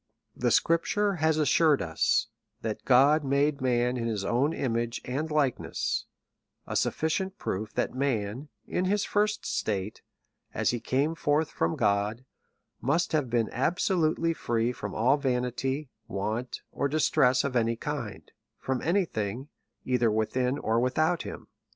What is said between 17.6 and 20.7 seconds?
kind, from any thing, either within